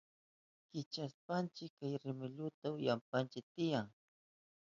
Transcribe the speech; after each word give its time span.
Kichashpanchi 0.69 1.65
kay 1.77 1.93
rimilluta 2.03 2.65
upyananchi 2.73 3.39
tiyan. 3.53 3.87